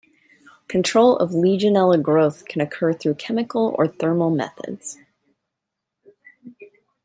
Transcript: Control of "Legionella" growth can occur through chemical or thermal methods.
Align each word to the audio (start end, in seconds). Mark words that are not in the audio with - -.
Control 0.67 1.15
of 1.17 1.29
"Legionella" 1.29 2.01
growth 2.01 2.45
can 2.45 2.59
occur 2.59 2.91
through 2.91 3.13
chemical 3.13 3.75
or 3.77 3.87
thermal 3.87 4.31
methods. 4.31 4.97